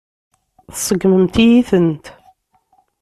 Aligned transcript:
Tseggmemt-iyi-tent. 0.73 2.05